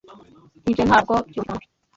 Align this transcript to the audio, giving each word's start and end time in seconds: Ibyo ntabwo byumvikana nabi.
Ibyo 0.69 0.83
ntabwo 0.87 1.13
byumvikana 1.29 1.57
nabi. 1.57 1.65